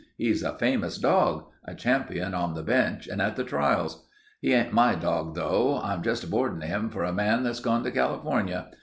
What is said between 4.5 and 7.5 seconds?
ain't my dog, though. I'm just boardin' him for a man